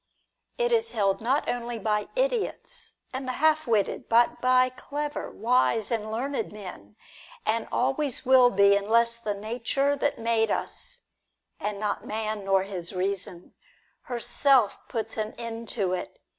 It 0.57 0.71
is 0.71 0.93
held 0.93 1.21
not 1.21 1.47
only 1.47 1.77
by 1.77 2.07
idiots 2.15 2.95
and 3.13 3.27
the 3.27 3.33
half 3.33 3.67
witted, 3.67 4.09
but 4.09 4.41
by 4.41 4.69
clever, 4.69 5.29
wise, 5.29 5.91
and 5.91 6.11
learned 6.11 6.51
men, 6.51 6.95
and 7.45 7.67
always 7.71 8.25
will 8.25 8.49
be, 8.49 8.75
unless 8.75 9.15
the 9.15 9.35
Nature 9.35 9.95
that 9.95 10.17
made 10.17 10.49
us— 10.49 11.01
and 11.59 11.79
not 11.79 12.03
man 12.03 12.43
nor 12.43 12.63
his 12.63 12.93
reason— 12.93 13.53
herself 14.11 14.79
puts 14.87 15.17
an 15.17 15.33
end 15.37 15.69
to 15.69 15.93
it. 15.93 16.19